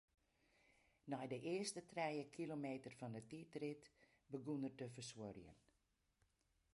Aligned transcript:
Nei 1.13 1.25
de 1.33 1.37
earste 1.55 1.81
trije 1.91 2.23
kilometer 2.37 2.91
fan 2.99 3.13
'e 3.17 3.21
tiidrit 3.29 3.83
begûn 4.31 4.61
er 4.67 4.73
te 4.79 4.85
fersuorjen. 4.95 5.57